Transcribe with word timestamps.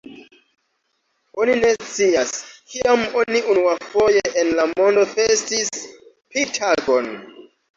Oni 1.41 1.57
ne 1.59 1.69
scias, 1.89 2.31
kiam 2.71 3.03
oni 3.21 3.43
unuafoje 3.55 4.25
en 4.45 4.51
la 4.61 4.67
mondo 4.73 5.07
festis 5.13 5.73
Pi-tagon. 6.33 7.13